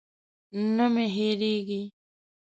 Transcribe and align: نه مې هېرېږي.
نه 0.75 0.85
مې 0.93 1.05
هېرېږي. 1.15 1.81